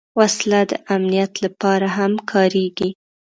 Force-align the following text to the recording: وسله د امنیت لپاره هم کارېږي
وسله 0.19 0.61
د 0.71 0.73
امنیت 0.95 1.33
لپاره 1.45 1.87
هم 1.97 2.13
کارېږي 2.31 2.89